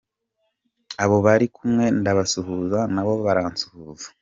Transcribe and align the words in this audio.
Abo 1.03 1.17
bari 1.25 1.45
kumwe 1.55 1.85
ndabasuhuza 1.99 2.79
nabo 2.93 3.13
baransuhuza. 3.25 4.07